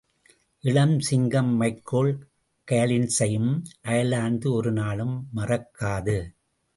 [0.63, 2.09] இளம் சிங்கம் மைக்கேல்
[2.67, 3.51] காலின்ஸையும்
[3.81, 6.17] அயர்லாந்து ஒரு நாளும் மறக்காது.